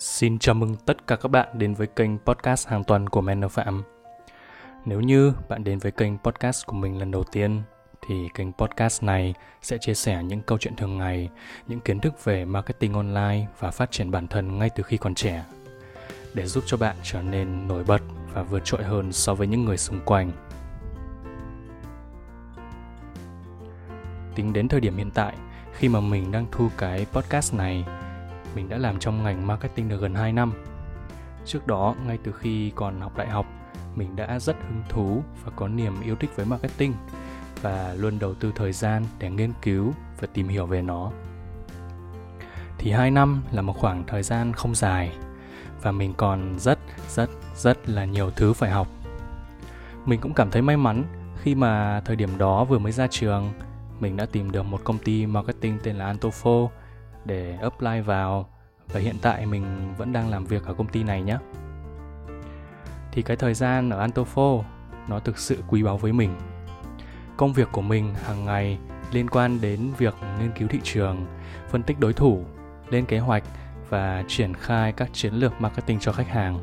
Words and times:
Xin 0.00 0.38
chào 0.38 0.54
mừng 0.54 0.76
tất 0.76 1.06
cả 1.06 1.16
các 1.16 1.28
bạn 1.28 1.48
đến 1.58 1.74
với 1.74 1.86
kênh 1.86 2.18
podcast 2.18 2.68
hàng 2.68 2.84
tuần 2.84 3.08
của 3.08 3.20
Men 3.20 3.48
Phạm. 3.48 3.82
Nếu 4.84 5.00
như 5.00 5.32
bạn 5.48 5.64
đến 5.64 5.78
với 5.78 5.92
kênh 5.92 6.18
podcast 6.18 6.66
của 6.66 6.76
mình 6.76 6.98
lần 6.98 7.10
đầu 7.10 7.24
tiên 7.32 7.62
thì 8.06 8.28
kênh 8.34 8.52
podcast 8.52 9.02
này 9.02 9.34
sẽ 9.62 9.78
chia 9.78 9.94
sẻ 9.94 10.22
những 10.22 10.42
câu 10.42 10.58
chuyện 10.58 10.76
thường 10.76 10.98
ngày, 10.98 11.28
những 11.66 11.80
kiến 11.80 12.00
thức 12.00 12.24
về 12.24 12.44
marketing 12.44 12.94
online 12.94 13.46
và 13.58 13.70
phát 13.70 13.90
triển 13.90 14.10
bản 14.10 14.28
thân 14.28 14.58
ngay 14.58 14.70
từ 14.76 14.82
khi 14.82 14.96
còn 14.96 15.14
trẻ 15.14 15.44
để 16.34 16.46
giúp 16.46 16.64
cho 16.66 16.76
bạn 16.76 16.96
trở 17.02 17.22
nên 17.22 17.68
nổi 17.68 17.84
bật 17.84 18.02
và 18.32 18.42
vượt 18.42 18.64
trội 18.64 18.82
hơn 18.82 19.12
so 19.12 19.34
với 19.34 19.46
những 19.46 19.64
người 19.64 19.78
xung 19.78 20.00
quanh. 20.04 20.32
Tính 24.34 24.52
đến 24.52 24.68
thời 24.68 24.80
điểm 24.80 24.96
hiện 24.96 25.10
tại, 25.10 25.34
khi 25.72 25.88
mà 25.88 26.00
mình 26.00 26.32
đang 26.32 26.46
thu 26.52 26.68
cái 26.78 27.06
podcast 27.12 27.54
này 27.54 27.84
mình 28.54 28.68
đã 28.68 28.78
làm 28.78 28.98
trong 28.98 29.22
ngành 29.22 29.46
marketing 29.46 29.88
được 29.88 30.00
gần 30.00 30.14
2 30.14 30.32
năm. 30.32 30.52
Trước 31.44 31.66
đó, 31.66 31.94
ngay 32.06 32.18
từ 32.24 32.32
khi 32.32 32.72
còn 32.74 33.00
học 33.00 33.16
đại 33.16 33.28
học, 33.28 33.46
mình 33.94 34.16
đã 34.16 34.38
rất 34.38 34.56
hứng 34.68 34.82
thú 34.88 35.22
và 35.44 35.52
có 35.56 35.68
niềm 35.68 36.02
yêu 36.02 36.16
thích 36.16 36.30
với 36.36 36.46
marketing 36.46 36.94
và 37.62 37.94
luôn 37.94 38.18
đầu 38.18 38.34
tư 38.34 38.52
thời 38.56 38.72
gian 38.72 39.04
để 39.18 39.30
nghiên 39.30 39.52
cứu 39.62 39.92
và 40.20 40.28
tìm 40.34 40.48
hiểu 40.48 40.66
về 40.66 40.82
nó. 40.82 41.10
Thì 42.78 42.90
2 42.90 43.10
năm 43.10 43.42
là 43.52 43.62
một 43.62 43.76
khoảng 43.78 44.04
thời 44.06 44.22
gian 44.22 44.52
không 44.52 44.74
dài 44.74 45.12
và 45.82 45.92
mình 45.92 46.14
còn 46.16 46.58
rất 46.58 46.78
rất 47.08 47.30
rất 47.56 47.88
là 47.88 48.04
nhiều 48.04 48.30
thứ 48.30 48.52
phải 48.52 48.70
học. 48.70 48.88
Mình 50.04 50.20
cũng 50.20 50.34
cảm 50.34 50.50
thấy 50.50 50.62
may 50.62 50.76
mắn 50.76 51.04
khi 51.42 51.54
mà 51.54 52.02
thời 52.04 52.16
điểm 52.16 52.38
đó 52.38 52.64
vừa 52.64 52.78
mới 52.78 52.92
ra 52.92 53.06
trường, 53.06 53.52
mình 54.00 54.16
đã 54.16 54.26
tìm 54.26 54.50
được 54.50 54.62
một 54.62 54.80
công 54.84 54.98
ty 54.98 55.26
marketing 55.26 55.78
tên 55.82 55.96
là 55.96 56.12
Antofo 56.12 56.68
để 57.24 57.58
apply 57.62 58.00
vào 58.00 58.50
và 58.92 59.00
hiện 59.00 59.16
tại 59.22 59.46
mình 59.46 59.94
vẫn 59.96 60.12
đang 60.12 60.30
làm 60.30 60.44
việc 60.44 60.64
ở 60.64 60.74
công 60.74 60.88
ty 60.88 61.02
này 61.02 61.22
nhé. 61.22 61.38
Thì 63.12 63.22
cái 63.22 63.36
thời 63.36 63.54
gian 63.54 63.90
ở 63.90 64.06
Antofo 64.06 64.62
nó 65.08 65.20
thực 65.20 65.38
sự 65.38 65.62
quý 65.68 65.82
báu 65.82 65.96
với 65.96 66.12
mình. 66.12 66.36
Công 67.36 67.52
việc 67.52 67.68
của 67.72 67.82
mình 67.82 68.14
hàng 68.14 68.44
ngày 68.44 68.78
liên 69.12 69.28
quan 69.28 69.60
đến 69.60 69.92
việc 69.98 70.14
nghiên 70.40 70.52
cứu 70.58 70.68
thị 70.68 70.80
trường, 70.82 71.26
phân 71.70 71.82
tích 71.82 72.00
đối 72.00 72.12
thủ, 72.12 72.44
lên 72.88 73.06
kế 73.06 73.18
hoạch 73.18 73.42
và 73.88 74.24
triển 74.28 74.54
khai 74.54 74.92
các 74.92 75.10
chiến 75.12 75.34
lược 75.34 75.60
marketing 75.60 75.98
cho 75.98 76.12
khách 76.12 76.28
hàng. 76.28 76.58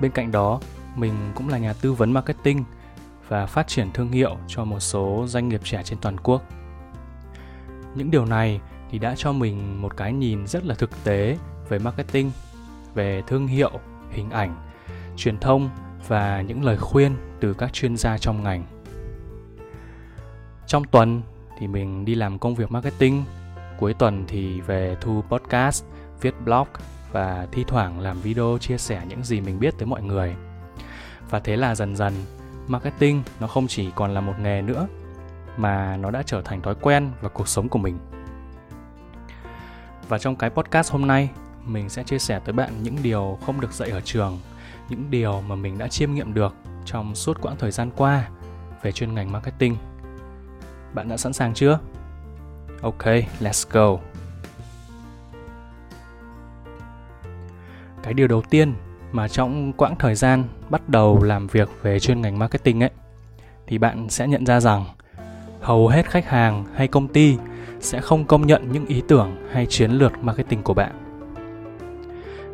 Bên 0.00 0.10
cạnh 0.10 0.32
đó, 0.32 0.60
mình 0.96 1.14
cũng 1.34 1.48
là 1.48 1.58
nhà 1.58 1.72
tư 1.72 1.92
vấn 1.92 2.12
marketing 2.12 2.64
và 3.28 3.46
phát 3.46 3.68
triển 3.68 3.92
thương 3.92 4.12
hiệu 4.12 4.36
cho 4.46 4.64
một 4.64 4.80
số 4.80 5.24
doanh 5.26 5.48
nghiệp 5.48 5.60
trẻ 5.64 5.82
trên 5.82 5.98
toàn 5.98 6.16
quốc. 6.18 6.42
Những 7.94 8.10
điều 8.10 8.24
này 8.24 8.60
thì 8.90 8.98
đã 8.98 9.14
cho 9.16 9.32
mình 9.32 9.82
một 9.82 9.96
cái 9.96 10.12
nhìn 10.12 10.46
rất 10.46 10.64
là 10.64 10.74
thực 10.74 10.90
tế 11.04 11.38
về 11.68 11.78
marketing, 11.78 12.30
về 12.94 13.22
thương 13.26 13.46
hiệu, 13.46 13.70
hình 14.10 14.30
ảnh, 14.30 14.56
truyền 15.16 15.38
thông 15.38 15.70
và 16.08 16.40
những 16.40 16.64
lời 16.64 16.76
khuyên 16.76 17.16
từ 17.40 17.54
các 17.54 17.72
chuyên 17.72 17.96
gia 17.96 18.18
trong 18.18 18.42
ngành. 18.42 18.64
Trong 20.66 20.84
tuần 20.84 21.22
thì 21.58 21.66
mình 21.66 22.04
đi 22.04 22.14
làm 22.14 22.38
công 22.38 22.54
việc 22.54 22.70
marketing, 22.70 23.24
cuối 23.78 23.94
tuần 23.94 24.24
thì 24.28 24.60
về 24.60 24.96
thu 25.00 25.22
podcast, 25.30 25.84
viết 26.20 26.34
blog 26.44 26.66
và 27.12 27.46
thi 27.52 27.64
thoảng 27.68 28.00
làm 28.00 28.20
video 28.20 28.58
chia 28.60 28.78
sẻ 28.78 29.02
những 29.08 29.24
gì 29.24 29.40
mình 29.40 29.60
biết 29.60 29.74
tới 29.78 29.86
mọi 29.86 30.02
người. 30.02 30.34
Và 31.30 31.40
thế 31.40 31.56
là 31.56 31.74
dần 31.74 31.96
dần 31.96 32.12
marketing 32.66 33.22
nó 33.40 33.46
không 33.46 33.66
chỉ 33.66 33.90
còn 33.94 34.14
là 34.14 34.20
một 34.20 34.34
nghề 34.40 34.62
nữa 34.62 34.86
mà 35.58 35.96
nó 35.96 36.10
đã 36.10 36.22
trở 36.22 36.42
thành 36.42 36.62
thói 36.62 36.74
quen 36.74 37.10
và 37.20 37.28
cuộc 37.28 37.48
sống 37.48 37.68
của 37.68 37.78
mình. 37.78 37.98
Và 40.08 40.18
trong 40.18 40.36
cái 40.36 40.50
podcast 40.50 40.92
hôm 40.92 41.06
nay, 41.06 41.30
mình 41.64 41.88
sẽ 41.88 42.02
chia 42.02 42.18
sẻ 42.18 42.40
tới 42.44 42.52
bạn 42.52 42.70
những 42.82 42.96
điều 43.02 43.38
không 43.46 43.60
được 43.60 43.72
dạy 43.72 43.90
ở 43.90 44.00
trường, 44.00 44.38
những 44.88 45.10
điều 45.10 45.40
mà 45.40 45.54
mình 45.54 45.78
đã 45.78 45.88
chiêm 45.88 46.14
nghiệm 46.14 46.34
được 46.34 46.54
trong 46.84 47.14
suốt 47.14 47.40
quãng 47.40 47.56
thời 47.58 47.70
gian 47.70 47.90
qua 47.96 48.28
về 48.82 48.92
chuyên 48.92 49.14
ngành 49.14 49.32
marketing. 49.32 49.76
Bạn 50.94 51.08
đã 51.08 51.16
sẵn 51.16 51.32
sàng 51.32 51.54
chưa? 51.54 51.78
Ok, 52.82 53.04
let's 53.40 53.66
go. 53.70 54.02
Cái 58.02 58.14
điều 58.14 58.28
đầu 58.28 58.42
tiên 58.50 58.74
mà 59.12 59.28
trong 59.28 59.72
quãng 59.72 59.96
thời 59.98 60.14
gian 60.14 60.44
bắt 60.70 60.88
đầu 60.88 61.22
làm 61.22 61.46
việc 61.46 61.68
về 61.82 62.00
chuyên 62.00 62.20
ngành 62.20 62.38
marketing 62.38 62.82
ấy 62.82 62.90
thì 63.66 63.78
bạn 63.78 64.08
sẽ 64.08 64.28
nhận 64.28 64.46
ra 64.46 64.60
rằng 64.60 64.84
hầu 65.68 65.88
hết 65.88 66.10
khách 66.10 66.28
hàng 66.28 66.64
hay 66.74 66.88
công 66.88 67.08
ty 67.08 67.36
sẽ 67.80 68.00
không 68.00 68.24
công 68.24 68.46
nhận 68.46 68.72
những 68.72 68.86
ý 68.86 69.02
tưởng 69.08 69.36
hay 69.52 69.66
chiến 69.66 69.90
lược 69.90 70.12
marketing 70.22 70.62
của 70.62 70.74
bạn. 70.74 70.92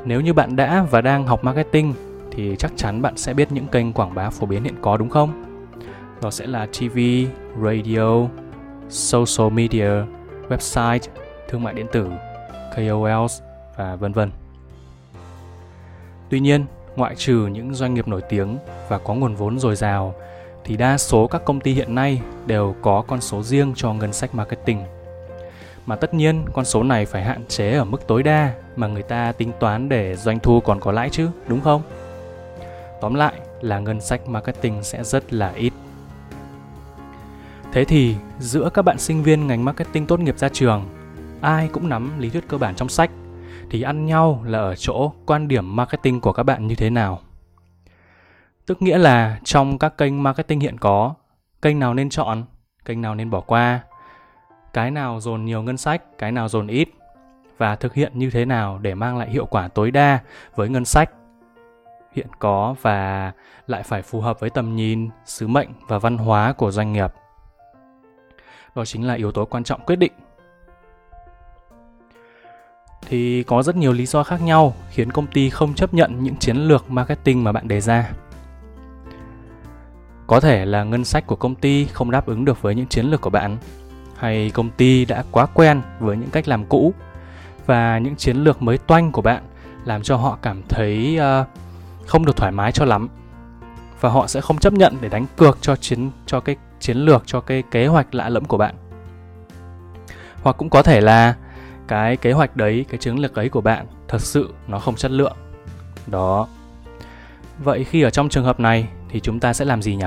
Nếu 0.04 0.20
như 0.20 0.32
bạn 0.32 0.56
đã 0.56 0.86
và 0.90 1.00
đang 1.00 1.26
học 1.26 1.44
marketing 1.44 1.94
thì 2.30 2.56
chắc 2.58 2.72
chắn 2.76 3.02
bạn 3.02 3.16
sẽ 3.16 3.34
biết 3.34 3.52
những 3.52 3.66
kênh 3.66 3.92
quảng 3.92 4.14
bá 4.14 4.30
phổ 4.30 4.46
biến 4.46 4.64
hiện 4.64 4.74
có 4.82 4.96
đúng 4.96 5.08
không? 5.08 5.44
Đó 6.22 6.30
sẽ 6.30 6.46
là 6.46 6.66
TV, 6.66 6.98
radio, 7.64 8.26
social 8.88 9.52
media, 9.52 9.90
website, 10.48 11.00
thương 11.48 11.62
mại 11.62 11.74
điện 11.74 11.86
tử, 11.92 12.08
KOLs 12.76 13.42
và 13.76 13.96
vân 13.96 14.12
vân. 14.12 14.30
Tuy 16.30 16.40
nhiên, 16.40 16.64
ngoại 16.96 17.14
trừ 17.16 17.46
những 17.52 17.74
doanh 17.74 17.94
nghiệp 17.94 18.08
nổi 18.08 18.20
tiếng 18.28 18.58
và 18.88 18.98
có 18.98 19.14
nguồn 19.14 19.34
vốn 19.34 19.58
dồi 19.58 19.76
dào 19.76 20.14
thì 20.64 20.76
đa 20.76 20.98
số 20.98 21.26
các 21.26 21.44
công 21.44 21.60
ty 21.60 21.72
hiện 21.72 21.94
nay 21.94 22.20
đều 22.46 22.74
có 22.82 23.04
con 23.06 23.20
số 23.20 23.42
riêng 23.42 23.72
cho 23.76 23.92
ngân 23.92 24.12
sách 24.12 24.34
marketing 24.34 24.84
mà 25.86 25.96
tất 25.96 26.14
nhiên 26.14 26.44
con 26.52 26.64
số 26.64 26.82
này 26.82 27.06
phải 27.06 27.22
hạn 27.24 27.44
chế 27.48 27.72
ở 27.72 27.84
mức 27.84 28.06
tối 28.06 28.22
đa 28.22 28.52
mà 28.76 28.86
người 28.86 29.02
ta 29.02 29.32
tính 29.32 29.52
toán 29.60 29.88
để 29.88 30.16
doanh 30.16 30.38
thu 30.40 30.60
còn 30.60 30.80
có 30.80 30.92
lãi 30.92 31.10
chứ, 31.10 31.30
đúng 31.48 31.60
không? 31.60 31.82
Tóm 33.00 33.14
lại 33.14 33.34
là 33.60 33.78
ngân 33.78 34.00
sách 34.00 34.28
marketing 34.28 34.82
sẽ 34.82 35.04
rất 35.04 35.32
là 35.32 35.52
ít. 35.54 35.72
Thế 37.72 37.84
thì 37.84 38.14
giữa 38.38 38.70
các 38.74 38.82
bạn 38.82 38.98
sinh 38.98 39.22
viên 39.22 39.46
ngành 39.46 39.64
marketing 39.64 40.06
tốt 40.06 40.20
nghiệp 40.20 40.38
ra 40.38 40.48
trường, 40.48 40.88
ai 41.40 41.68
cũng 41.72 41.88
nắm 41.88 42.20
lý 42.20 42.30
thuyết 42.30 42.48
cơ 42.48 42.58
bản 42.58 42.74
trong 42.74 42.88
sách 42.88 43.10
thì 43.70 43.82
ăn 43.82 44.06
nhau 44.06 44.42
là 44.46 44.58
ở 44.58 44.74
chỗ 44.74 45.12
quan 45.26 45.48
điểm 45.48 45.76
marketing 45.76 46.20
của 46.20 46.32
các 46.32 46.42
bạn 46.42 46.66
như 46.66 46.74
thế 46.74 46.90
nào. 46.90 47.20
Tức 48.66 48.82
nghĩa 48.82 48.98
là 48.98 49.38
trong 49.44 49.78
các 49.78 49.98
kênh 49.98 50.22
marketing 50.22 50.60
hiện 50.60 50.78
có, 50.78 51.14
kênh 51.62 51.78
nào 51.78 51.94
nên 51.94 52.10
chọn, 52.10 52.44
kênh 52.84 53.00
nào 53.00 53.14
nên 53.14 53.30
bỏ 53.30 53.40
qua, 53.40 53.80
cái 54.72 54.90
nào 54.90 55.20
dồn 55.20 55.44
nhiều 55.44 55.62
ngân 55.62 55.76
sách, 55.76 56.18
cái 56.18 56.32
nào 56.32 56.48
dồn 56.48 56.66
ít 56.66 56.88
và 57.58 57.76
thực 57.76 57.94
hiện 57.94 58.12
như 58.14 58.30
thế 58.30 58.44
nào 58.44 58.78
để 58.78 58.94
mang 58.94 59.18
lại 59.18 59.30
hiệu 59.30 59.46
quả 59.46 59.68
tối 59.68 59.90
đa 59.90 60.18
với 60.54 60.68
ngân 60.68 60.84
sách 60.84 61.10
hiện 62.14 62.26
có 62.38 62.74
và 62.82 63.32
lại 63.66 63.82
phải 63.82 64.02
phù 64.02 64.20
hợp 64.20 64.40
với 64.40 64.50
tầm 64.50 64.76
nhìn, 64.76 65.08
sứ 65.24 65.48
mệnh 65.48 65.68
và 65.88 65.98
văn 65.98 66.18
hóa 66.18 66.52
của 66.52 66.70
doanh 66.70 66.92
nghiệp. 66.92 67.12
Đó 68.74 68.84
chính 68.84 69.06
là 69.06 69.14
yếu 69.14 69.32
tố 69.32 69.44
quan 69.44 69.64
trọng 69.64 69.80
quyết 69.86 69.96
định. 69.96 70.12
Thì 73.08 73.42
có 73.42 73.62
rất 73.62 73.76
nhiều 73.76 73.92
lý 73.92 74.06
do 74.06 74.22
khác 74.22 74.42
nhau 74.42 74.74
khiến 74.90 75.12
công 75.12 75.26
ty 75.26 75.50
không 75.50 75.74
chấp 75.74 75.94
nhận 75.94 76.22
những 76.22 76.36
chiến 76.36 76.56
lược 76.56 76.90
marketing 76.90 77.44
mà 77.44 77.52
bạn 77.52 77.68
đề 77.68 77.80
ra. 77.80 78.10
Có 80.26 80.40
thể 80.40 80.64
là 80.64 80.84
ngân 80.84 81.04
sách 81.04 81.26
của 81.26 81.36
công 81.36 81.54
ty 81.54 81.84
không 81.84 82.10
đáp 82.10 82.26
ứng 82.26 82.44
được 82.44 82.62
với 82.62 82.74
những 82.74 82.86
chiến 82.86 83.06
lược 83.06 83.20
của 83.20 83.30
bạn 83.30 83.56
hay 84.16 84.50
công 84.54 84.70
ty 84.70 85.04
đã 85.04 85.24
quá 85.30 85.46
quen 85.46 85.82
với 86.00 86.16
những 86.16 86.30
cách 86.30 86.48
làm 86.48 86.64
cũ 86.66 86.94
và 87.66 87.98
những 87.98 88.16
chiến 88.16 88.36
lược 88.36 88.62
mới 88.62 88.78
toanh 88.78 89.12
của 89.12 89.22
bạn 89.22 89.42
làm 89.84 90.02
cho 90.02 90.16
họ 90.16 90.38
cảm 90.42 90.62
thấy 90.68 91.18
uh, 91.40 91.46
không 92.06 92.24
được 92.24 92.36
thoải 92.36 92.52
mái 92.52 92.72
cho 92.72 92.84
lắm. 92.84 93.08
Và 94.00 94.10
họ 94.10 94.26
sẽ 94.26 94.40
không 94.40 94.58
chấp 94.58 94.72
nhận 94.72 94.96
để 95.00 95.08
đánh 95.08 95.26
cược 95.36 95.58
cho 95.60 95.76
chiến 95.76 96.10
cho 96.26 96.40
cái 96.40 96.56
chiến 96.80 96.96
lược 96.96 97.22
cho 97.26 97.40
cái 97.40 97.62
kế 97.70 97.86
hoạch 97.86 98.14
lạ 98.14 98.28
lẫm 98.28 98.44
của 98.44 98.58
bạn. 98.58 98.74
Hoặc 100.42 100.56
cũng 100.56 100.70
có 100.70 100.82
thể 100.82 101.00
là 101.00 101.34
cái 101.88 102.16
kế 102.16 102.32
hoạch 102.32 102.56
đấy 102.56 102.84
cái 102.88 102.98
chiến 102.98 103.16
lược 103.16 103.34
ấy 103.34 103.48
của 103.48 103.60
bạn 103.60 103.86
thật 104.08 104.20
sự 104.20 104.54
nó 104.68 104.78
không 104.78 104.94
chất 104.94 105.10
lượng. 105.10 105.36
Đó. 106.06 106.48
Vậy 107.58 107.84
khi 107.84 108.02
ở 108.02 108.10
trong 108.10 108.28
trường 108.28 108.44
hợp 108.44 108.60
này 108.60 108.88
thì 109.14 109.20
chúng 109.20 109.40
ta 109.40 109.52
sẽ 109.52 109.64
làm 109.64 109.82
gì 109.82 109.96
nhỉ 109.96 110.06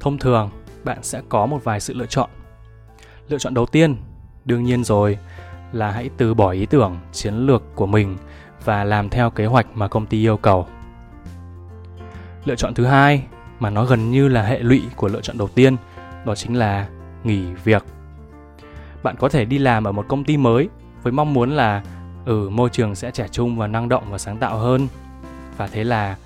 thông 0.00 0.18
thường 0.18 0.50
bạn 0.84 0.98
sẽ 1.02 1.22
có 1.28 1.46
một 1.46 1.64
vài 1.64 1.80
sự 1.80 1.94
lựa 1.94 2.06
chọn. 2.06 2.30
Lựa 3.28 3.38
chọn 3.38 3.54
đầu 3.54 3.66
tiên, 3.66 3.96
đương 4.44 4.64
nhiên 4.64 4.84
rồi, 4.84 5.18
là 5.72 5.90
hãy 5.90 6.10
từ 6.16 6.34
bỏ 6.34 6.50
ý 6.50 6.66
tưởng, 6.66 6.96
chiến 7.12 7.34
lược 7.34 7.62
của 7.74 7.86
mình 7.86 8.16
và 8.64 8.84
làm 8.84 9.08
theo 9.08 9.30
kế 9.30 9.46
hoạch 9.46 9.66
mà 9.74 9.88
công 9.88 10.06
ty 10.06 10.18
yêu 10.22 10.36
cầu. 10.36 10.66
Lựa 12.44 12.54
chọn 12.54 12.74
thứ 12.74 12.84
hai 12.84 13.22
mà 13.58 13.70
nó 13.70 13.84
gần 13.84 14.10
như 14.10 14.28
là 14.28 14.42
hệ 14.42 14.58
lụy 14.58 14.82
của 14.96 15.08
lựa 15.08 15.20
chọn 15.20 15.38
đầu 15.38 15.48
tiên, 15.48 15.76
đó 16.24 16.34
chính 16.34 16.56
là 16.56 16.88
nghỉ 17.24 17.42
việc. 17.64 17.84
Bạn 19.02 19.16
có 19.16 19.28
thể 19.28 19.44
đi 19.44 19.58
làm 19.58 19.84
ở 19.84 19.92
một 19.92 20.04
công 20.08 20.24
ty 20.24 20.36
mới 20.36 20.68
với 21.02 21.12
mong 21.12 21.34
muốn 21.34 21.50
là 21.50 21.82
ừ 22.24 22.48
môi 22.50 22.70
trường 22.70 22.94
sẽ 22.94 23.10
trẻ 23.10 23.28
trung 23.28 23.56
và 23.56 23.66
năng 23.66 23.88
động 23.88 24.04
và 24.10 24.18
sáng 24.18 24.36
tạo 24.36 24.58
hơn. 24.58 24.88
Và 25.56 25.66
thế 25.66 25.84
là 25.84 26.16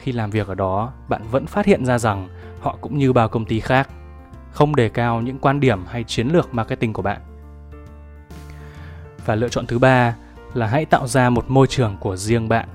khi 0.00 0.12
làm 0.12 0.30
việc 0.30 0.46
ở 0.46 0.54
đó, 0.54 0.92
bạn 1.08 1.22
vẫn 1.30 1.46
phát 1.46 1.66
hiện 1.66 1.84
ra 1.84 1.98
rằng 1.98 2.28
họ 2.60 2.78
cũng 2.80 2.98
như 2.98 3.12
bao 3.12 3.28
công 3.28 3.44
ty 3.44 3.60
khác, 3.60 3.88
không 4.50 4.76
đề 4.76 4.88
cao 4.88 5.20
những 5.20 5.38
quan 5.38 5.60
điểm 5.60 5.84
hay 5.86 6.04
chiến 6.04 6.28
lược 6.28 6.54
marketing 6.54 6.92
của 6.92 7.02
bạn. 7.02 7.20
Và 9.26 9.34
lựa 9.34 9.48
chọn 9.48 9.66
thứ 9.66 9.78
ba 9.78 10.14
là 10.54 10.66
hãy 10.66 10.84
tạo 10.84 11.06
ra 11.06 11.30
một 11.30 11.50
môi 11.50 11.66
trường 11.66 11.96
của 12.00 12.16
riêng 12.16 12.48
bạn. 12.48 12.68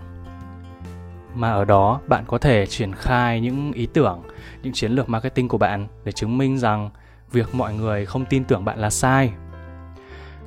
Mà 1.36 1.52
ở 1.52 1.66
đó 1.66 2.00
bạn 2.08 2.24
có 2.28 2.38
thể 2.38 2.66
triển 2.66 2.94
khai 2.94 3.42
những 3.42 3.72
ý 3.72 3.86
tưởng, 3.86 4.22
những 4.64 4.74
chiến 4.74 4.92
lược 4.92 5.10
marketing 5.10 5.48
của 5.48 5.58
bạn 5.58 5.88
để 6.04 6.12
chứng 6.12 6.38
minh 6.38 6.58
rằng 6.58 6.90
việc 7.32 7.56
mọi 7.56 7.74
người 7.74 8.06
không 8.06 8.26
tin 8.26 8.44
tưởng 8.44 8.66
bạn 8.66 8.80
là 8.80 8.90
sai. 8.90 9.32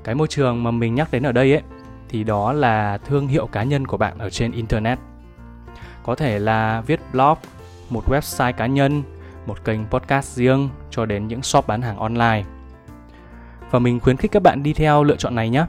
Cái 0.04 0.14
môi 0.14 0.28
trường 0.28 0.62
mà 0.62 0.70
mình 0.70 0.94
nhắc 0.94 1.10
đến 1.10 1.22
ở 1.22 1.32
đây 1.32 1.52
ấy 1.52 1.62
thì 2.08 2.24
đó 2.24 2.52
là 2.52 2.98
thương 2.98 3.26
hiệu 3.28 3.46
cá 3.46 3.62
nhân 3.62 3.86
của 3.86 3.96
bạn 3.96 4.18
ở 4.18 4.30
trên 4.30 4.52
internet. 4.52 4.98
Có 6.08 6.14
thể 6.14 6.38
là 6.38 6.80
viết 6.86 7.00
blog, 7.12 7.38
một 7.90 8.08
website 8.08 8.52
cá 8.52 8.66
nhân, 8.66 9.02
một 9.46 9.64
kênh 9.64 9.86
podcast 9.86 10.36
riêng 10.36 10.68
cho 10.90 11.06
đến 11.06 11.28
những 11.28 11.42
shop 11.42 11.66
bán 11.66 11.82
hàng 11.82 11.98
online. 11.98 12.44
Và 13.70 13.78
mình 13.78 14.00
khuyến 14.00 14.16
khích 14.16 14.32
các 14.32 14.42
bạn 14.42 14.62
đi 14.62 14.72
theo 14.72 15.04
lựa 15.04 15.16
chọn 15.16 15.34
này 15.34 15.48
nhé. 15.48 15.64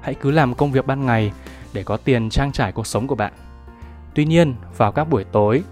Hãy 0.00 0.14
cứ 0.14 0.30
làm 0.30 0.54
công 0.54 0.72
việc 0.72 0.86
ban 0.86 1.06
ngày 1.06 1.32
để 1.72 1.82
có 1.82 1.96
tiền 1.96 2.30
trang 2.30 2.52
trải 2.52 2.72
cuộc 2.72 2.86
sống 2.86 3.06
của 3.06 3.14
bạn. 3.14 3.32
Tuy 4.14 4.24
nhiên, 4.24 4.54
vào 4.76 4.92
các 4.92 5.04
buổi 5.04 5.24
tối 5.24 5.62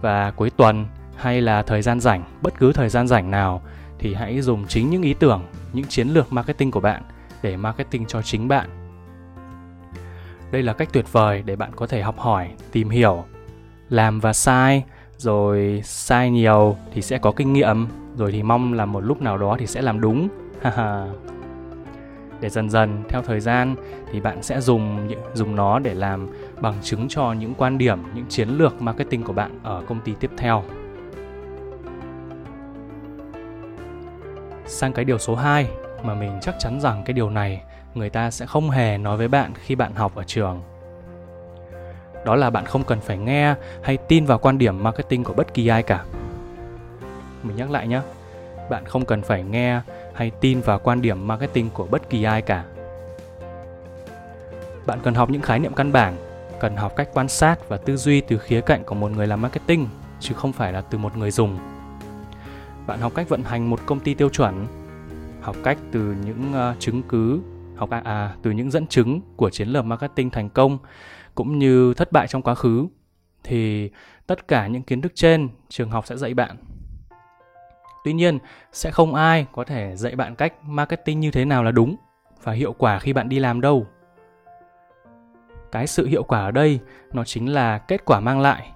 và 0.00 0.30
cuối 0.30 0.50
tuần 0.50 0.86
hay 1.16 1.40
là 1.40 1.62
thời 1.62 1.82
gian 1.82 2.00
rảnh, 2.00 2.22
bất 2.42 2.58
cứ 2.58 2.72
thời 2.72 2.88
gian 2.88 3.08
rảnh 3.08 3.30
nào 3.30 3.62
thì 3.98 4.14
hãy 4.14 4.40
dùng 4.40 4.66
chính 4.66 4.90
những 4.90 5.02
ý 5.02 5.14
tưởng, 5.14 5.42
những 5.72 5.86
chiến 5.86 6.08
lược 6.08 6.32
marketing 6.32 6.70
của 6.70 6.80
bạn 6.80 7.02
để 7.42 7.56
marketing 7.56 8.06
cho 8.06 8.22
chính 8.22 8.48
bạn. 8.48 8.79
Đây 10.50 10.62
là 10.62 10.72
cách 10.72 10.88
tuyệt 10.92 11.12
vời 11.12 11.42
để 11.46 11.56
bạn 11.56 11.70
có 11.76 11.86
thể 11.86 12.02
học 12.02 12.18
hỏi, 12.18 12.50
tìm 12.72 12.88
hiểu, 12.88 13.24
làm 13.88 14.20
và 14.20 14.32
sai, 14.32 14.84
rồi 15.16 15.82
sai 15.84 16.30
nhiều 16.30 16.76
thì 16.92 17.02
sẽ 17.02 17.18
có 17.18 17.32
kinh 17.32 17.52
nghiệm, 17.52 17.86
rồi 18.16 18.32
thì 18.32 18.42
mong 18.42 18.72
là 18.72 18.86
một 18.86 19.00
lúc 19.00 19.22
nào 19.22 19.38
đó 19.38 19.56
thì 19.58 19.66
sẽ 19.66 19.82
làm 19.82 20.00
đúng. 20.00 20.28
để 22.40 22.48
dần 22.48 22.70
dần 22.70 23.02
theo 23.08 23.22
thời 23.22 23.40
gian 23.40 23.74
thì 24.12 24.20
bạn 24.20 24.42
sẽ 24.42 24.60
dùng 24.60 25.08
dùng 25.34 25.56
nó 25.56 25.78
để 25.78 25.94
làm 25.94 26.28
bằng 26.60 26.74
chứng 26.82 27.08
cho 27.08 27.32
những 27.32 27.54
quan 27.54 27.78
điểm, 27.78 27.98
những 28.14 28.26
chiến 28.28 28.48
lược 28.48 28.82
marketing 28.82 29.22
của 29.22 29.32
bạn 29.32 29.58
ở 29.62 29.82
công 29.86 30.00
ty 30.00 30.14
tiếp 30.20 30.30
theo. 30.36 30.64
Sang 34.66 34.92
cái 34.92 35.04
điều 35.04 35.18
số 35.18 35.34
2 35.34 35.66
mà 36.02 36.14
mình 36.14 36.38
chắc 36.42 36.54
chắn 36.58 36.80
rằng 36.80 37.02
cái 37.06 37.14
điều 37.14 37.30
này 37.30 37.62
người 37.94 38.10
ta 38.10 38.30
sẽ 38.30 38.46
không 38.46 38.70
hề 38.70 38.98
nói 38.98 39.16
với 39.16 39.28
bạn 39.28 39.52
khi 39.54 39.74
bạn 39.74 39.94
học 39.94 40.14
ở 40.14 40.24
trường. 40.26 40.62
Đó 42.24 42.36
là 42.36 42.50
bạn 42.50 42.64
không 42.66 42.84
cần 42.84 43.00
phải 43.00 43.18
nghe 43.18 43.54
hay 43.82 43.96
tin 43.96 44.24
vào 44.24 44.38
quan 44.38 44.58
điểm 44.58 44.82
marketing 44.82 45.24
của 45.24 45.32
bất 45.32 45.54
kỳ 45.54 45.66
ai 45.66 45.82
cả. 45.82 46.04
Mình 47.42 47.56
nhắc 47.56 47.70
lại 47.70 47.88
nhé, 47.88 48.00
bạn 48.70 48.84
không 48.84 49.04
cần 49.04 49.22
phải 49.22 49.42
nghe 49.42 49.80
hay 50.14 50.30
tin 50.40 50.60
vào 50.60 50.78
quan 50.78 51.02
điểm 51.02 51.26
marketing 51.26 51.70
của 51.70 51.86
bất 51.86 52.10
kỳ 52.10 52.24
ai 52.24 52.42
cả. 52.42 52.64
Bạn 54.86 54.98
cần 55.02 55.14
học 55.14 55.30
những 55.30 55.42
khái 55.42 55.58
niệm 55.58 55.74
căn 55.74 55.92
bản, 55.92 56.16
cần 56.60 56.76
học 56.76 56.96
cách 56.96 57.08
quan 57.14 57.28
sát 57.28 57.68
và 57.68 57.76
tư 57.76 57.96
duy 57.96 58.20
từ 58.20 58.38
khía 58.38 58.60
cạnh 58.60 58.84
của 58.84 58.94
một 58.94 59.10
người 59.10 59.26
làm 59.26 59.42
marketing 59.42 59.88
chứ 60.20 60.34
không 60.34 60.52
phải 60.52 60.72
là 60.72 60.80
từ 60.80 60.98
một 60.98 61.16
người 61.16 61.30
dùng 61.30 61.58
bạn 62.86 63.00
học 63.00 63.12
cách 63.14 63.28
vận 63.28 63.42
hành 63.42 63.70
một 63.70 63.80
công 63.86 64.00
ty 64.00 64.14
tiêu 64.14 64.28
chuẩn 64.28 64.66
học 65.40 65.56
cách 65.64 65.78
từ 65.92 66.14
những 66.24 66.52
uh, 66.70 66.80
chứng 66.80 67.02
cứ 67.02 67.40
học 67.80 67.90
à, 67.90 68.02
à 68.04 68.36
từ 68.42 68.50
những 68.50 68.70
dẫn 68.70 68.86
chứng 68.86 69.20
của 69.36 69.50
chiến 69.50 69.68
lược 69.68 69.84
marketing 69.84 70.30
thành 70.30 70.50
công 70.50 70.78
cũng 71.34 71.58
như 71.58 71.94
thất 71.94 72.12
bại 72.12 72.26
trong 72.28 72.42
quá 72.42 72.54
khứ 72.54 72.86
thì 73.44 73.90
tất 74.26 74.48
cả 74.48 74.66
những 74.66 74.82
kiến 74.82 75.00
thức 75.00 75.12
trên 75.14 75.48
trường 75.68 75.90
học 75.90 76.06
sẽ 76.06 76.16
dạy 76.16 76.34
bạn. 76.34 76.56
Tuy 78.04 78.12
nhiên 78.12 78.38
sẽ 78.72 78.90
không 78.90 79.14
ai 79.14 79.46
có 79.52 79.64
thể 79.64 79.96
dạy 79.96 80.16
bạn 80.16 80.34
cách 80.34 80.54
marketing 80.64 81.20
như 81.20 81.30
thế 81.30 81.44
nào 81.44 81.62
là 81.62 81.70
đúng 81.70 81.96
và 82.42 82.52
hiệu 82.52 82.72
quả 82.72 82.98
khi 82.98 83.12
bạn 83.12 83.28
đi 83.28 83.38
làm 83.38 83.60
đâu. 83.60 83.86
Cái 85.72 85.86
sự 85.86 86.06
hiệu 86.06 86.22
quả 86.22 86.40
ở 86.40 86.50
đây 86.50 86.80
nó 87.12 87.24
chính 87.24 87.52
là 87.52 87.78
kết 87.78 88.04
quả 88.04 88.20
mang 88.20 88.40
lại. 88.40 88.70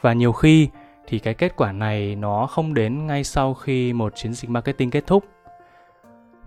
Và 0.00 0.12
nhiều 0.12 0.32
khi 0.32 0.68
thì 1.06 1.18
cái 1.18 1.34
kết 1.34 1.56
quả 1.56 1.72
này 1.72 2.16
nó 2.16 2.46
không 2.46 2.74
đến 2.74 3.06
ngay 3.06 3.24
sau 3.24 3.54
khi 3.54 3.92
một 3.92 4.16
chiến 4.16 4.32
dịch 4.32 4.50
marketing 4.50 4.90
kết 4.90 5.06
thúc 5.06 5.24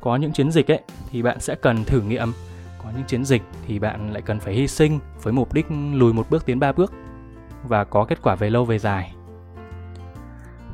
có 0.03 0.15
những 0.15 0.31
chiến 0.31 0.51
dịch 0.51 0.71
ấy 0.71 0.79
thì 1.11 1.21
bạn 1.21 1.39
sẽ 1.39 1.55
cần 1.55 1.83
thử 1.83 2.01
nghiệm. 2.01 2.33
Có 2.83 2.89
những 2.95 3.03
chiến 3.07 3.25
dịch 3.25 3.41
thì 3.67 3.79
bạn 3.79 4.13
lại 4.13 4.21
cần 4.21 4.39
phải 4.39 4.53
hy 4.53 4.67
sinh 4.67 4.99
với 5.21 5.33
mục 5.33 5.53
đích 5.53 5.65
lùi 5.93 6.13
một 6.13 6.29
bước 6.29 6.45
tiến 6.45 6.59
ba 6.59 6.71
bước 6.71 6.93
và 7.67 7.83
có 7.83 8.05
kết 8.05 8.21
quả 8.21 8.35
về 8.35 8.49
lâu 8.49 8.65
về 8.65 8.79
dài. 8.79 9.13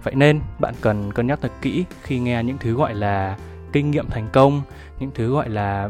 Vậy 0.04 0.16
nên 0.16 0.42
bạn 0.60 0.74
cần 0.82 1.14
cân 1.14 1.28
nhắc 1.28 1.40
thật 1.42 1.52
kỹ 1.62 1.86
khi 2.02 2.20
nghe 2.20 2.44
những 2.44 2.58
thứ 2.58 2.74
gọi 2.74 2.96
là 2.96 3.38
kinh 3.72 3.92
nghiệm 3.92 4.10
thành 4.10 4.28
công 4.34 4.62
những 5.00 5.12
thứ 5.16 5.34
gọi 5.34 5.50
là 5.50 5.90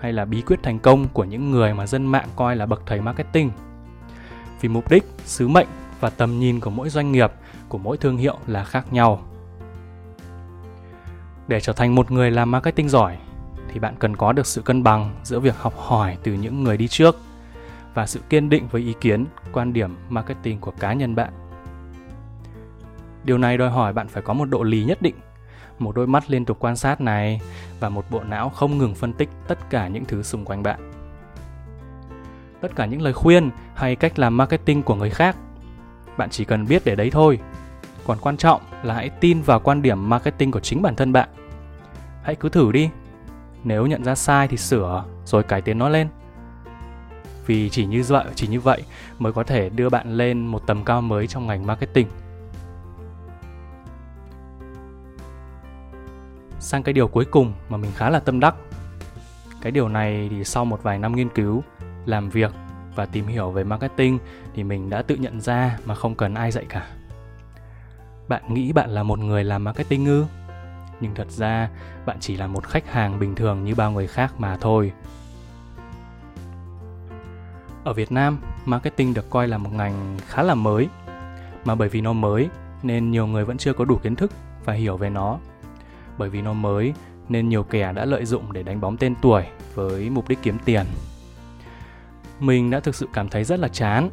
hay 0.00 0.12
là 0.12 0.24
bí 0.24 0.42
quyết 0.42 0.62
thành 0.62 0.78
công 0.78 1.08
của 1.08 1.24
những 1.24 1.50
người 1.50 1.74
mà 1.74 1.86
dân 1.86 2.06
mạng 2.06 2.28
coi 2.36 2.56
là 2.56 2.66
bậc 2.66 2.82
thầy 2.86 3.00
marketing. 3.00 3.50
Vì 4.60 4.68
mục 4.68 4.90
đích 4.90 5.04
sứ 5.24 5.48
mệnh 5.48 5.68
và 6.00 6.10
tầm 6.10 6.38
nhìn 6.38 6.60
của 6.60 6.70
mỗi 6.70 6.88
doanh 6.88 7.12
nghiệp, 7.12 7.32
của 7.68 7.78
mỗi 7.78 7.96
thương 7.96 8.16
hiệu 8.16 8.38
là 8.46 8.64
khác 8.64 8.92
nhau. 8.92 9.22
Để 11.48 11.60
trở 11.60 11.72
thành 11.72 11.94
một 11.94 12.10
người 12.10 12.30
làm 12.30 12.50
marketing 12.50 12.88
giỏi 12.88 13.16
thì 13.68 13.80
bạn 13.80 13.94
cần 13.98 14.16
có 14.16 14.32
được 14.32 14.46
sự 14.46 14.62
cân 14.62 14.82
bằng 14.82 15.14
giữa 15.22 15.40
việc 15.40 15.56
học 15.58 15.74
hỏi 15.76 16.18
từ 16.22 16.32
những 16.32 16.64
người 16.64 16.76
đi 16.76 16.88
trước 16.88 17.16
và 17.94 18.06
sự 18.06 18.20
kiên 18.30 18.48
định 18.48 18.68
với 18.70 18.82
ý 18.82 18.94
kiến, 19.00 19.26
quan 19.52 19.72
điểm 19.72 19.96
marketing 20.08 20.60
của 20.60 20.70
cá 20.70 20.92
nhân 20.92 21.14
bạn. 21.14 21.32
Điều 23.24 23.38
này 23.38 23.58
đòi 23.58 23.70
hỏi 23.70 23.92
bạn 23.92 24.08
phải 24.08 24.22
có 24.22 24.32
một 24.32 24.44
độ 24.44 24.62
lý 24.62 24.84
nhất 24.84 25.02
định, 25.02 25.14
một 25.78 25.96
đôi 25.96 26.06
mắt 26.06 26.30
liên 26.30 26.44
tục 26.44 26.56
quan 26.60 26.76
sát 26.76 27.00
này 27.00 27.40
và 27.80 27.88
một 27.88 28.04
bộ 28.10 28.22
não 28.22 28.48
không 28.48 28.78
ngừng 28.78 28.94
phân 28.94 29.12
tích 29.12 29.28
tất 29.48 29.70
cả 29.70 29.88
những 29.88 30.04
thứ 30.04 30.22
xung 30.22 30.44
quanh 30.44 30.62
bạn. 30.62 30.92
Tất 32.60 32.76
cả 32.76 32.86
những 32.86 33.02
lời 33.02 33.12
khuyên 33.12 33.50
hay 33.74 33.96
cách 33.96 34.18
làm 34.18 34.36
marketing 34.36 34.82
của 34.82 34.94
người 34.94 35.10
khác 35.10 35.36
bạn 36.16 36.30
chỉ 36.30 36.44
cần 36.44 36.66
biết 36.66 36.82
để 36.84 36.94
đấy 36.94 37.10
thôi 37.10 37.38
còn 38.06 38.18
quan 38.20 38.36
trọng 38.36 38.60
là 38.82 38.94
hãy 38.94 39.10
tin 39.10 39.42
vào 39.42 39.60
quan 39.60 39.82
điểm 39.82 40.08
marketing 40.08 40.50
của 40.50 40.60
chính 40.60 40.82
bản 40.82 40.96
thân 40.96 41.12
bạn. 41.12 41.28
Hãy 42.22 42.34
cứ 42.34 42.48
thử 42.48 42.72
đi. 42.72 42.90
Nếu 43.64 43.86
nhận 43.86 44.04
ra 44.04 44.14
sai 44.14 44.48
thì 44.48 44.56
sửa, 44.56 45.04
rồi 45.24 45.42
cải 45.42 45.62
tiến 45.62 45.78
nó 45.78 45.88
lên. 45.88 46.08
Vì 47.46 47.70
chỉ 47.70 47.86
như 47.86 48.02
vậy, 48.02 48.24
chỉ 48.34 48.46
như 48.46 48.60
vậy 48.60 48.82
mới 49.18 49.32
có 49.32 49.42
thể 49.42 49.68
đưa 49.68 49.88
bạn 49.88 50.16
lên 50.16 50.46
một 50.46 50.66
tầm 50.66 50.84
cao 50.84 51.00
mới 51.00 51.26
trong 51.26 51.46
ngành 51.46 51.66
marketing. 51.66 52.08
Sang 56.60 56.82
cái 56.82 56.92
điều 56.92 57.08
cuối 57.08 57.24
cùng 57.24 57.52
mà 57.68 57.76
mình 57.76 57.90
khá 57.94 58.10
là 58.10 58.20
tâm 58.20 58.40
đắc. 58.40 58.54
Cái 59.62 59.72
điều 59.72 59.88
này 59.88 60.28
thì 60.30 60.44
sau 60.44 60.64
một 60.64 60.82
vài 60.82 60.98
năm 60.98 61.16
nghiên 61.16 61.28
cứu, 61.28 61.62
làm 62.06 62.30
việc 62.30 62.52
và 62.94 63.06
tìm 63.06 63.26
hiểu 63.26 63.50
về 63.50 63.64
marketing 63.64 64.18
thì 64.54 64.64
mình 64.64 64.90
đã 64.90 65.02
tự 65.02 65.16
nhận 65.16 65.40
ra 65.40 65.78
mà 65.84 65.94
không 65.94 66.14
cần 66.14 66.34
ai 66.34 66.50
dạy 66.50 66.64
cả 66.68 66.86
bạn 68.28 68.54
nghĩ 68.54 68.72
bạn 68.72 68.90
là 68.90 69.02
một 69.02 69.18
người 69.18 69.44
làm 69.44 69.64
marketing 69.64 70.06
ư? 70.06 70.24
Nhưng 71.00 71.14
thật 71.14 71.30
ra, 71.30 71.70
bạn 72.06 72.16
chỉ 72.20 72.36
là 72.36 72.46
một 72.46 72.64
khách 72.64 72.92
hàng 72.92 73.18
bình 73.18 73.34
thường 73.34 73.64
như 73.64 73.74
bao 73.74 73.92
người 73.92 74.06
khác 74.06 74.34
mà 74.38 74.56
thôi. 74.56 74.92
Ở 77.84 77.92
việt 77.92 78.12
nam, 78.12 78.38
marketing 78.64 79.14
được 79.14 79.30
coi 79.30 79.48
là 79.48 79.58
một 79.58 79.70
ngành 79.72 80.18
khá 80.26 80.42
là 80.42 80.54
mới. 80.54 80.88
Mà 81.64 81.74
bởi 81.74 81.88
vì 81.88 82.00
nó 82.00 82.12
mới, 82.12 82.48
nên 82.82 83.10
nhiều 83.10 83.26
người 83.26 83.44
vẫn 83.44 83.56
chưa 83.58 83.72
có 83.72 83.84
đủ 83.84 83.96
kiến 83.96 84.16
thức 84.16 84.32
và 84.64 84.72
hiểu 84.72 84.96
về 84.96 85.10
nó. 85.10 85.38
Bởi 86.18 86.30
vì 86.30 86.42
nó 86.42 86.52
mới, 86.52 86.94
nên 87.28 87.48
nhiều 87.48 87.62
kẻ 87.62 87.92
đã 87.92 88.04
lợi 88.04 88.24
dụng 88.24 88.52
để 88.52 88.62
đánh 88.62 88.80
bóng 88.80 88.96
tên 88.96 89.14
tuổi 89.22 89.44
với 89.74 90.10
mục 90.10 90.28
đích 90.28 90.42
kiếm 90.42 90.58
tiền. 90.64 90.86
Mình 92.40 92.70
đã 92.70 92.80
thực 92.80 92.94
sự 92.94 93.08
cảm 93.12 93.28
thấy 93.28 93.44
rất 93.44 93.60
là 93.60 93.68
chán 93.68 94.10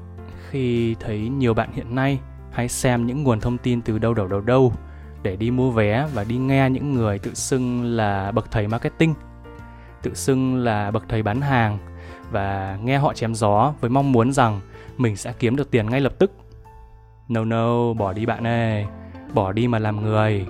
khi 0.50 0.96
thấy 1.00 1.20
nhiều 1.20 1.54
bạn 1.54 1.70
hiện 1.74 1.96
nay 1.96 2.20
hãy 2.54 2.68
xem 2.68 3.08
những 3.08 3.24
nguồn 3.24 3.40
thông 3.40 3.58
tin 3.58 3.82
từ 3.82 3.98
đâu 3.98 4.14
đầu 4.14 4.28
đâu 4.28 4.42
đâu 4.42 4.74
để 5.24 5.36
đi 5.36 5.52
mua 5.52 5.72
vé 5.72 6.08
và 6.14 6.24
đi 6.24 6.38
nghe 6.38 6.70
những 6.70 6.94
người 6.94 7.20
tự 7.20 7.34
xưng 7.34 7.84
là 7.84 8.32
bậc 8.32 8.52
thầy 8.52 8.68
marketing, 8.68 9.14
tự 10.02 10.14
xưng 10.14 10.56
là 10.56 10.92
bậc 10.92 11.04
thầy 11.10 11.24
bán 11.24 11.42
hàng 11.42 11.78
và 12.32 12.78
nghe 12.84 12.98
họ 12.98 13.14
chém 13.14 13.36
gió 13.36 13.74
với 13.82 13.90
mong 13.90 14.12
muốn 14.12 14.34
rằng 14.34 14.60
mình 14.98 15.16
sẽ 15.16 15.34
kiếm 15.40 15.56
được 15.56 15.72
tiền 15.72 15.90
ngay 15.90 16.02
lập 16.02 16.14
tức. 16.20 16.32
No 17.30 17.46
no, 17.46 17.94
bỏ 17.94 18.14
đi 18.14 18.26
bạn 18.26 18.48
ơi, 18.48 18.86
bỏ 19.34 19.52
đi 19.52 19.68
mà 19.68 19.80
làm 19.80 20.02
người. 20.02 20.46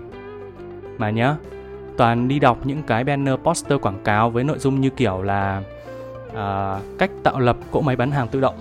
Mà 0.97 1.09
nhá, 1.09 1.35
toàn 1.97 2.27
đi 2.27 2.39
đọc 2.39 2.57
những 2.63 2.83
cái 2.83 3.03
banner 3.03 3.35
poster 3.43 3.79
quảng 3.81 4.03
cáo 4.03 4.29
với 4.29 4.43
nội 4.43 4.59
dung 4.59 4.81
như 4.81 4.89
kiểu 4.89 5.21
là 5.21 5.63
uh, 6.27 6.99
cách 6.99 7.11
tạo 7.23 7.39
lập 7.39 7.57
cỗ 7.71 7.81
máy 7.81 7.95
bán 7.95 8.11
hàng 8.11 8.27
tự 8.27 8.41
động 8.41 8.55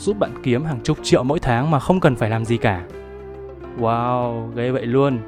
giúp 0.00 0.18
bạn 0.18 0.30
kiếm 0.42 0.64
hàng 0.64 0.80
chục 0.84 0.98
triệu 1.02 1.22
mỗi 1.22 1.38
tháng 1.38 1.70
mà 1.70 1.80
không 1.80 2.00
cần 2.00 2.16
phải 2.16 2.30
làm 2.30 2.44
gì 2.44 2.56
cả. 2.56 2.84
Wow, 3.78 4.50
ghê 4.54 4.70
vậy 4.70 4.86
luôn. 4.86 5.18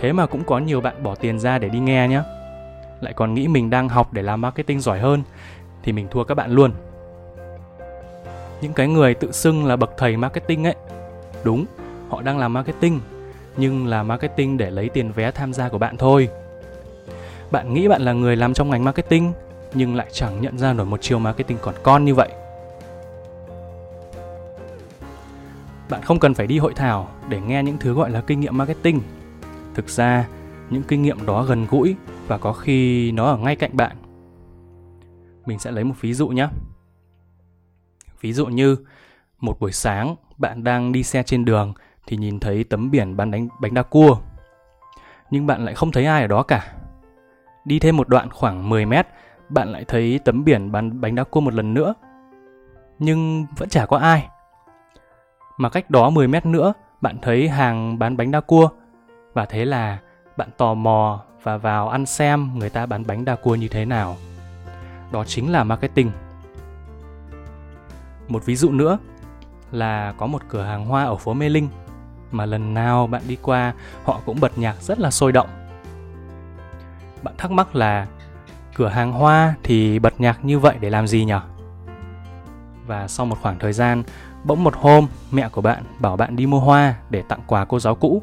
Thế 0.00 0.12
mà 0.12 0.26
cũng 0.26 0.44
có 0.44 0.58
nhiều 0.58 0.80
bạn 0.80 1.02
bỏ 1.02 1.14
tiền 1.14 1.38
ra 1.38 1.58
để 1.58 1.68
đi 1.68 1.78
nghe 1.78 2.08
nhé. 2.08 2.22
Lại 3.00 3.12
còn 3.12 3.34
nghĩ 3.34 3.48
mình 3.48 3.70
đang 3.70 3.88
học 3.88 4.12
để 4.12 4.22
làm 4.22 4.40
marketing 4.40 4.80
giỏi 4.80 4.98
hơn 4.98 5.22
thì 5.82 5.92
mình 5.92 6.06
thua 6.10 6.24
các 6.24 6.34
bạn 6.34 6.50
luôn. 6.50 6.72
Những 8.60 8.72
cái 8.72 8.88
người 8.88 9.14
tự 9.14 9.32
xưng 9.32 9.66
là 9.66 9.76
bậc 9.76 9.90
thầy 9.96 10.16
marketing 10.16 10.64
ấy, 10.64 10.74
đúng, 11.44 11.64
họ 12.08 12.22
đang 12.22 12.38
làm 12.38 12.52
marketing, 12.52 13.00
nhưng 13.56 13.86
là 13.86 14.02
marketing 14.02 14.56
để 14.56 14.70
lấy 14.70 14.88
tiền 14.88 15.12
vé 15.12 15.30
tham 15.30 15.52
gia 15.52 15.68
của 15.68 15.78
bạn 15.78 15.96
thôi. 15.96 16.28
Bạn 17.50 17.74
nghĩ 17.74 17.88
bạn 17.88 18.02
là 18.02 18.12
người 18.12 18.36
làm 18.36 18.54
trong 18.54 18.70
ngành 18.70 18.84
marketing 18.84 19.32
nhưng 19.74 19.96
lại 19.96 20.06
chẳng 20.12 20.40
nhận 20.40 20.58
ra 20.58 20.72
nổi 20.72 20.86
một 20.86 21.00
chiều 21.00 21.18
marketing 21.18 21.58
còn 21.62 21.74
con 21.82 22.04
như 22.04 22.14
vậy. 22.14 22.28
Bạn 25.90 26.02
không 26.02 26.18
cần 26.18 26.34
phải 26.34 26.46
đi 26.46 26.58
hội 26.58 26.74
thảo 26.74 27.08
để 27.28 27.40
nghe 27.40 27.62
những 27.62 27.78
thứ 27.78 27.94
gọi 27.94 28.10
là 28.10 28.20
kinh 28.20 28.40
nghiệm 28.40 28.58
marketing. 28.58 29.00
Thực 29.74 29.88
ra, 29.88 30.28
những 30.70 30.82
kinh 30.82 31.02
nghiệm 31.02 31.26
đó 31.26 31.42
gần 31.42 31.66
gũi 31.70 31.96
và 32.26 32.38
có 32.38 32.52
khi 32.52 33.12
nó 33.12 33.24
ở 33.24 33.36
ngay 33.36 33.56
cạnh 33.56 33.76
bạn. 33.76 33.96
Mình 35.46 35.58
sẽ 35.58 35.70
lấy 35.70 35.84
một 35.84 35.94
ví 36.00 36.14
dụ 36.14 36.28
nhé. 36.28 36.48
Ví 38.20 38.32
dụ 38.32 38.46
như 38.46 38.76
một 39.40 39.60
buổi 39.60 39.72
sáng 39.72 40.16
bạn 40.38 40.64
đang 40.64 40.92
đi 40.92 41.02
xe 41.02 41.22
trên 41.22 41.44
đường 41.44 41.74
thì 42.06 42.16
nhìn 42.16 42.40
thấy 42.40 42.64
tấm 42.64 42.90
biển 42.90 43.16
bán 43.16 43.30
đánh 43.30 43.48
bánh 43.60 43.74
đa 43.74 43.82
cua. 43.82 44.18
Nhưng 45.30 45.46
bạn 45.46 45.64
lại 45.64 45.74
không 45.74 45.92
thấy 45.92 46.04
ai 46.04 46.22
ở 46.22 46.26
đó 46.26 46.42
cả. 46.42 46.72
Đi 47.64 47.78
thêm 47.78 47.96
một 47.96 48.08
đoạn 48.08 48.30
khoảng 48.30 48.68
10 48.68 48.86
mét, 48.86 49.06
bạn 49.48 49.68
lại 49.68 49.84
thấy 49.88 50.20
tấm 50.24 50.44
biển 50.44 50.72
bán 50.72 51.00
bánh 51.00 51.14
đa 51.14 51.24
cua 51.24 51.40
một 51.40 51.54
lần 51.54 51.74
nữa. 51.74 51.94
Nhưng 52.98 53.46
vẫn 53.56 53.68
chả 53.68 53.86
có 53.86 53.96
ai. 53.96 54.28
Mà 55.58 55.68
cách 55.68 55.90
đó 55.90 56.10
10 56.10 56.28
mét 56.28 56.46
nữa, 56.46 56.72
bạn 57.00 57.18
thấy 57.22 57.48
hàng 57.48 57.98
bán 57.98 58.16
bánh 58.16 58.30
đa 58.30 58.40
cua. 58.40 58.68
Và 59.32 59.44
thế 59.44 59.64
là 59.64 59.98
bạn 60.36 60.48
tò 60.56 60.74
mò 60.74 61.22
và 61.42 61.56
vào 61.56 61.88
ăn 61.88 62.06
xem 62.06 62.58
người 62.58 62.70
ta 62.70 62.86
bán 62.86 63.06
bánh 63.06 63.24
đa 63.24 63.36
cua 63.36 63.54
như 63.54 63.68
thế 63.68 63.84
nào. 63.84 64.16
Đó 65.12 65.24
chính 65.24 65.52
là 65.52 65.64
marketing. 65.64 66.10
Một 68.28 68.44
ví 68.44 68.56
dụ 68.56 68.70
nữa 68.70 68.98
là 69.72 70.14
có 70.16 70.26
một 70.26 70.42
cửa 70.48 70.62
hàng 70.62 70.84
hoa 70.84 71.04
ở 71.04 71.16
phố 71.16 71.34
Mê 71.34 71.48
Linh 71.48 71.68
mà 72.30 72.46
lần 72.46 72.74
nào 72.74 73.06
bạn 73.06 73.22
đi 73.28 73.36
qua 73.42 73.74
họ 74.04 74.20
cũng 74.26 74.40
bật 74.40 74.58
nhạc 74.58 74.82
rất 74.82 74.98
là 74.98 75.10
sôi 75.10 75.32
động. 75.32 75.48
Bạn 77.22 77.34
thắc 77.38 77.50
mắc 77.50 77.76
là 77.76 78.06
cửa 78.74 78.88
hàng 78.88 79.12
hoa 79.12 79.54
thì 79.62 79.98
bật 79.98 80.20
nhạc 80.20 80.44
như 80.44 80.58
vậy 80.58 80.76
để 80.80 80.90
làm 80.90 81.06
gì 81.06 81.24
nhỉ? 81.24 81.34
Và 82.86 83.08
sau 83.08 83.26
một 83.26 83.38
khoảng 83.42 83.58
thời 83.58 83.72
gian, 83.72 84.02
bỗng 84.44 84.64
một 84.64 84.74
hôm, 84.76 85.06
mẹ 85.30 85.48
của 85.48 85.60
bạn 85.60 85.82
bảo 85.98 86.16
bạn 86.16 86.36
đi 86.36 86.46
mua 86.46 86.60
hoa 86.60 86.94
để 87.10 87.22
tặng 87.22 87.40
quà 87.46 87.64
cô 87.64 87.80
giáo 87.80 87.94
cũ. 87.94 88.22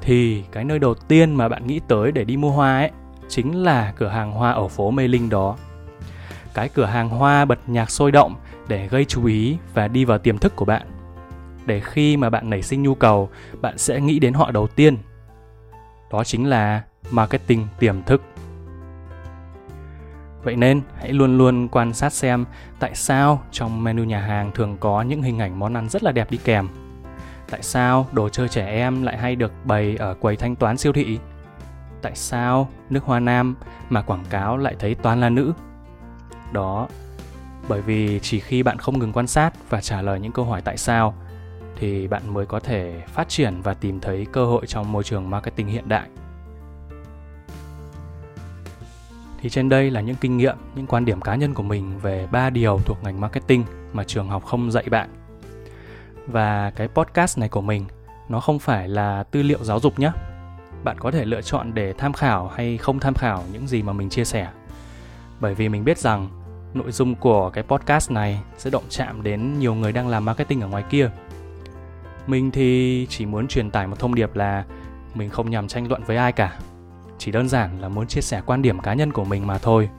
Thì 0.00 0.44
cái 0.52 0.64
nơi 0.64 0.78
đầu 0.78 0.94
tiên 0.94 1.34
mà 1.34 1.48
bạn 1.48 1.66
nghĩ 1.66 1.80
tới 1.88 2.12
để 2.12 2.24
đi 2.24 2.36
mua 2.36 2.50
hoa 2.50 2.78
ấy, 2.78 2.90
chính 3.28 3.62
là 3.62 3.92
cửa 3.96 4.08
hàng 4.08 4.32
hoa 4.32 4.50
ở 4.50 4.68
phố 4.68 4.90
Mê 4.90 5.08
Linh 5.08 5.28
đó. 5.28 5.56
Cái 6.54 6.68
cửa 6.68 6.84
hàng 6.84 7.08
hoa 7.08 7.44
bật 7.44 7.58
nhạc 7.66 7.90
sôi 7.90 8.12
động 8.12 8.34
để 8.68 8.88
gây 8.88 9.04
chú 9.04 9.26
ý 9.26 9.56
và 9.74 9.88
đi 9.88 10.04
vào 10.04 10.18
tiềm 10.18 10.38
thức 10.38 10.56
của 10.56 10.64
bạn 10.64 10.82
để 11.66 11.80
khi 11.80 12.16
mà 12.16 12.30
bạn 12.30 12.50
nảy 12.50 12.62
sinh 12.62 12.82
nhu 12.82 12.94
cầu, 12.94 13.28
bạn 13.60 13.78
sẽ 13.78 14.00
nghĩ 14.00 14.18
đến 14.18 14.34
họ 14.34 14.50
đầu 14.50 14.66
tiên 14.66 14.96
đó 16.12 16.24
chính 16.24 16.46
là 16.46 16.82
marketing 17.10 17.66
tiềm 17.78 18.02
thức 18.02 18.22
vậy 20.44 20.56
nên, 20.56 20.82
hãy 20.98 21.12
luôn 21.12 21.38
luôn 21.38 21.68
quan 21.68 21.94
sát 21.94 22.12
xem 22.12 22.44
tại 22.78 22.94
sao 22.94 23.42
trong 23.50 23.84
menu 23.84 24.04
nhà 24.04 24.20
hàng 24.20 24.50
thường 24.54 24.76
có 24.80 25.02
những 25.02 25.22
hình 25.22 25.38
ảnh 25.38 25.58
món 25.58 25.74
ăn 25.74 25.88
rất 25.88 26.02
là 26.02 26.12
đẹp 26.12 26.30
đi 26.30 26.38
kèm. 26.44 26.68
Tại 27.50 27.62
sao 27.62 28.06
đồ 28.12 28.28
chơi 28.28 28.48
trẻ 28.48 28.66
em 28.66 29.02
lại 29.02 29.18
hay 29.18 29.36
được 29.36 29.52
bày 29.64 29.96
ở 29.96 30.14
quầy 30.14 30.36
thanh 30.36 30.56
toán 30.56 30.76
siêu 30.76 30.92
thị? 30.92 31.18
Tại 32.02 32.12
sao 32.14 32.68
nước 32.90 33.04
hoa 33.04 33.20
nam 33.20 33.54
mà 33.90 34.02
quảng 34.02 34.24
cáo 34.30 34.56
lại 34.56 34.76
thấy 34.78 34.94
toàn 34.94 35.20
là 35.20 35.28
nữ? 35.28 35.52
Đó, 36.52 36.88
bởi 37.68 37.80
vì 37.80 38.20
chỉ 38.22 38.40
khi 38.40 38.62
bạn 38.62 38.78
không 38.78 38.98
ngừng 38.98 39.12
quan 39.12 39.26
sát 39.26 39.70
và 39.70 39.80
trả 39.80 40.02
lời 40.02 40.20
những 40.20 40.32
câu 40.32 40.44
hỏi 40.44 40.62
tại 40.62 40.76
sao, 40.76 41.14
thì 41.76 42.08
bạn 42.08 42.34
mới 42.34 42.46
có 42.46 42.60
thể 42.60 43.02
phát 43.08 43.28
triển 43.28 43.60
và 43.62 43.74
tìm 43.74 44.00
thấy 44.00 44.26
cơ 44.32 44.44
hội 44.44 44.66
trong 44.66 44.92
môi 44.92 45.04
trường 45.04 45.30
marketing 45.30 45.66
hiện 45.66 45.88
đại. 45.88 46.08
Thì 49.44 49.50
trên 49.50 49.68
đây 49.68 49.90
là 49.90 50.00
những 50.00 50.16
kinh 50.20 50.36
nghiệm, 50.36 50.56
những 50.74 50.86
quan 50.86 51.04
điểm 51.04 51.20
cá 51.20 51.34
nhân 51.34 51.54
của 51.54 51.62
mình 51.62 51.98
về 51.98 52.26
ba 52.32 52.50
điều 52.50 52.78
thuộc 52.84 52.98
ngành 53.02 53.20
marketing 53.20 53.64
mà 53.92 54.04
trường 54.04 54.28
học 54.28 54.44
không 54.44 54.70
dạy 54.70 54.84
bạn 54.90 55.08
và 56.26 56.70
cái 56.76 56.88
podcast 56.88 57.38
này 57.38 57.48
của 57.48 57.60
mình, 57.60 57.84
nó 58.28 58.40
không 58.40 58.58
phải 58.58 58.88
là 58.88 59.22
tư 59.22 59.42
liệu 59.42 59.64
giáo 59.64 59.80
dục 59.80 59.98
nhé 59.98 60.12
bạn 60.84 60.98
có 60.98 61.10
thể 61.10 61.24
lựa 61.24 61.42
chọn 61.42 61.74
để 61.74 61.92
tham 61.92 62.12
khảo 62.12 62.48
hay 62.48 62.78
không 62.78 63.00
tham 63.00 63.14
khảo 63.14 63.42
những 63.52 63.66
gì 63.66 63.82
mà 63.82 63.92
mình 63.92 64.08
chia 64.10 64.24
sẻ 64.24 64.48
bởi 65.40 65.54
vì 65.54 65.68
mình 65.68 65.84
biết 65.84 65.98
rằng, 65.98 66.28
nội 66.74 66.92
dung 66.92 67.14
của 67.14 67.50
cái 67.50 67.64
podcast 67.64 68.10
này 68.10 68.40
sẽ 68.58 68.70
động 68.70 68.84
chạm 68.88 69.22
đến 69.22 69.58
nhiều 69.58 69.74
người 69.74 69.92
đang 69.92 70.08
làm 70.08 70.24
marketing 70.24 70.60
ở 70.60 70.68
ngoài 70.68 70.84
kia. 70.90 71.10
Mình 72.26 72.50
thì 72.50 73.06
chỉ 73.10 73.26
muốn 73.26 73.48
truyền 73.48 73.70
tải 73.70 73.86
một 73.86 73.98
thông 73.98 74.14
điệp 74.14 74.36
là 74.36 74.64
mình 75.14 75.30
không 75.30 75.50
nhằm 75.50 75.68
tranh 75.68 75.88
luận 75.88 76.02
với 76.06 76.16
ai 76.16 76.32
cả. 76.32 76.58
Chỉ 77.18 77.32
đơn 77.32 77.48
giản 77.48 77.80
là 77.80 77.88
muốn 77.88 78.06
chia 78.06 78.20
sẻ 78.20 78.42
quan 78.46 78.62
điểm 78.62 78.80
cá 78.80 78.94
nhân 78.94 79.12
của 79.12 79.24
mình 79.24 79.46
mà 79.46 79.58
thôi. 79.58 79.90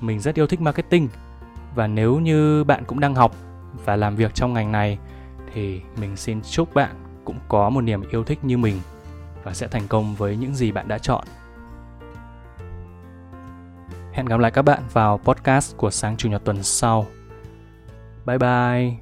Mình 0.00 0.20
rất 0.20 0.34
yêu 0.34 0.46
thích 0.46 0.60
marketing, 0.60 1.08
và 1.74 1.86
nếu 1.86 2.18
như 2.18 2.64
bạn 2.64 2.84
cũng 2.84 3.00
đang 3.00 3.14
học 3.14 3.36
và 3.84 3.96
làm 3.96 4.16
việc 4.16 4.34
trong 4.34 4.52
ngành 4.52 4.72
này, 4.72 4.98
thì 5.54 5.80
mình 6.00 6.16
xin 6.16 6.42
chúc 6.42 6.74
bạn 6.74 7.22
cũng 7.24 7.36
có 7.48 7.70
một 7.70 7.80
niềm 7.80 8.02
yêu 8.10 8.24
thích 8.24 8.44
như 8.44 8.58
mình 8.58 8.80
và 9.44 9.54
sẽ 9.54 9.68
thành 9.68 9.88
công 9.88 10.14
với 10.14 10.36
những 10.36 10.54
gì 10.54 10.72
bạn 10.72 10.88
đã 10.88 10.98
chọn. 10.98 11.24
Hẹn 14.12 14.26
gặp 14.26 14.40
lại 14.40 14.50
các 14.50 14.62
bạn 14.62 14.82
vào 14.92 15.18
podcast 15.18 15.76
của 15.76 15.90
sáng 15.90 16.16
chủ 16.16 16.28
nhật 16.28 16.44
tuần 16.44 16.62
sau. 16.62 17.06
Bye 18.26 18.38
bye. 18.38 19.01